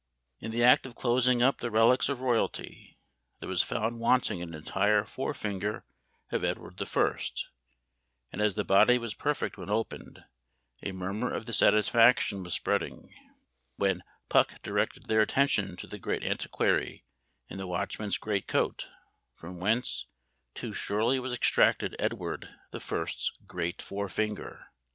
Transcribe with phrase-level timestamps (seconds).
[0.39, 2.97] In the act of closing up the relics of royalty,
[3.39, 5.85] there was found wanting an entire fore finger
[6.31, 7.49] of Edward the First;
[8.31, 10.23] and as the body was perfect when opened,
[10.81, 13.13] a murmur of dissatisfaction was spreading,
[13.75, 17.05] when "Puck" directed their attention to the great antiquary
[17.47, 18.87] in the watchman's great coat
[19.35, 20.07] from whence
[20.55, 24.65] too surely was extracted Edward the First's great fore finger!